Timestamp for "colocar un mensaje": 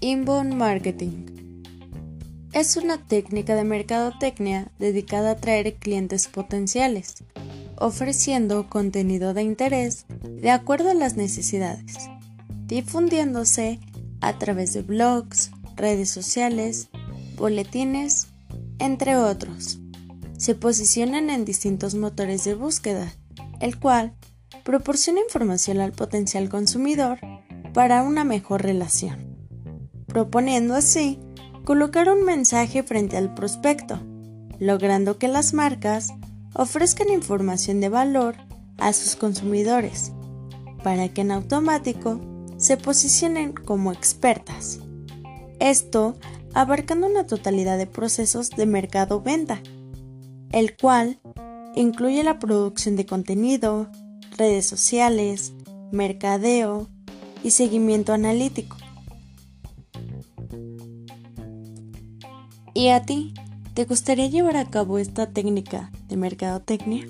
31.64-32.82